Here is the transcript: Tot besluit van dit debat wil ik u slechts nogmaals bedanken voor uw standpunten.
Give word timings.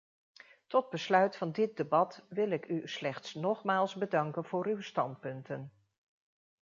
Tot 0.67 0.89
besluit 0.89 1.35
van 1.37 1.51
dit 1.51 1.77
debat 1.77 2.25
wil 2.29 2.51
ik 2.51 2.67
u 2.67 2.87
slechts 2.87 3.33
nogmaals 3.33 3.95
bedanken 3.95 4.45
voor 4.45 4.67
uw 4.67 4.81
standpunten. 4.81 5.71